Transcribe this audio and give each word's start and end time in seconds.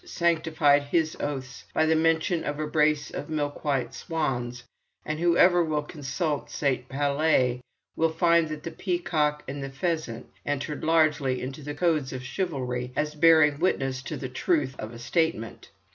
sanctified 0.03 0.81
his 0.81 1.15
oaths 1.19 1.63
by 1.75 1.85
the 1.85 1.95
mention 1.95 2.43
of 2.43 2.59
a 2.59 2.65
brace 2.65 3.11
of 3.11 3.29
milk 3.29 3.63
white 3.63 3.93
swans, 3.93 4.63
and 5.05 5.19
whoever 5.19 5.63
will 5.63 5.83
consult 5.83 6.49
St. 6.49 6.89
Palaye 6.89 7.59
will 7.95 8.09
find 8.09 8.49
that 8.49 8.63
the 8.63 8.71
peacock 8.71 9.43
and 9.47 9.61
the 9.63 9.69
pheasant 9.69 10.25
entered 10.43 10.83
largely 10.83 11.39
into 11.39 11.61
the 11.61 11.75
codes 11.75 12.11
of 12.13 12.23
chivalry 12.23 12.91
as 12.95 13.13
bearing 13.13 13.59
witness 13.59 14.01
to 14.01 14.17
the 14.17 14.27
truth 14.29 14.75
of 14.79 14.91
a 14.91 14.97
statement. 14.97 15.69